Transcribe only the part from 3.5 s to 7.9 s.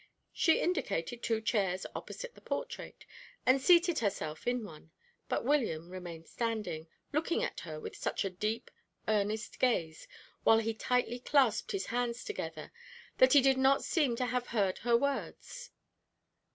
seated herself in one, but William remained standing, looking at her